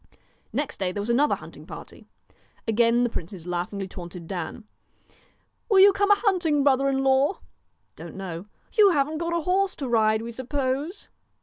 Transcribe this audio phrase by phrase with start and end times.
[0.51, 2.07] Next day there was another hunting party.
[2.67, 4.63] Again the princes laughingly taunted Dan'
[5.69, 7.41] Will you come a hunting, brother in law?''
[7.97, 8.47] Don't know.' 1
[8.79, 11.07] You haven't got a horse to ride, we suppose